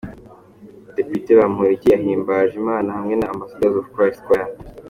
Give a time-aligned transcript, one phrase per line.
[0.95, 4.47] Depite Bamporiki yahimbaje Imana hamwe na Ambassadors of Christ choir.